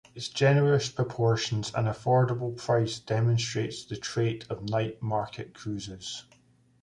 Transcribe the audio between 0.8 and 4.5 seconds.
proportions and affordable price demonstrates the trait